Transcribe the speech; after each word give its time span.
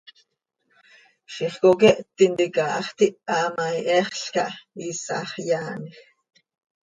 Ziix 1.33 1.55
coqueht 1.65 1.99
tintica 2.17 2.65
hax 2.75 2.89
tiha 2.97 3.37
ma, 3.55 3.67
ihexl 3.81 4.25
cah, 4.33 4.55
iisax 4.87 5.29
yaanj. 5.49 5.91